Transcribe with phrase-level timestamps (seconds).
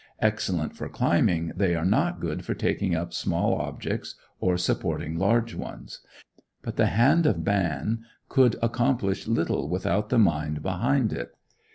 [0.19, 5.53] Excellent for climbing, they are not good for taking up small objects or supporting large
[5.53, 5.99] ones.
[6.63, 11.35] But the hand of man could accomplish little without the mind behind it.